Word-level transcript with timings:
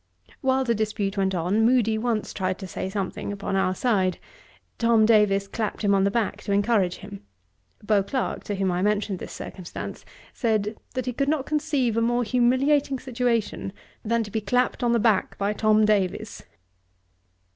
While 0.41 0.63
the 0.63 0.73
dispute 0.73 1.15
went 1.15 1.35
on, 1.35 1.63
Moody 1.63 1.95
once 1.95 2.33
tried 2.33 2.57
to 2.57 2.65
say 2.67 2.89
something 2.89 3.31
upon 3.31 3.55
our 3.55 3.75
side. 3.75 4.17
Tom 4.79 5.05
Davies 5.05 5.47
clapped 5.47 5.83
him 5.83 5.93
on 5.93 6.05
the 6.05 6.09
back, 6.09 6.41
to 6.41 6.51
encourage 6.51 6.95
him. 6.95 7.21
Beauclerk, 7.85 8.43
to 8.45 8.55
whom 8.55 8.71
I 8.71 8.81
mentioned 8.81 9.19
this 9.19 9.31
circumstance, 9.31 10.03
said, 10.33 10.75
'that 10.95 11.05
he 11.05 11.13
could 11.13 11.29
not 11.29 11.45
conceive 11.45 11.97
a 11.97 12.01
more 12.01 12.23
humiliating 12.23 12.97
situation 12.97 13.73
than 14.03 14.23
to 14.23 14.31
be 14.31 14.41
clapped 14.41 14.81
on 14.83 14.91
the 14.91 14.99
back 14.99 15.37
by 15.37 15.53
Tom 15.53 15.85
Davies.' 15.85 16.45